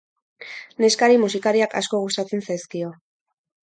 Neskari 0.85 1.21
musikariak 1.25 1.79
asko 1.83 2.03
gustatzen 2.09 2.47
zaizkio. 2.51 2.95